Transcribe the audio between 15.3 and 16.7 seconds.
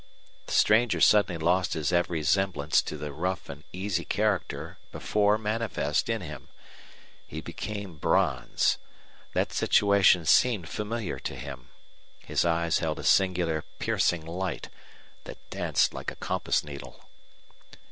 danced like a compass